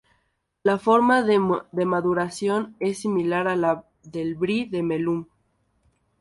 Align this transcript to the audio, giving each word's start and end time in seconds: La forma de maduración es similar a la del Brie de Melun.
La 0.63 0.79
forma 0.79 1.21
de 1.21 1.85
maduración 1.85 2.75
es 2.79 2.97
similar 3.01 3.47
a 3.47 3.55
la 3.55 3.85
del 4.01 4.33
Brie 4.33 4.65
de 4.67 4.81
Melun. 4.81 5.29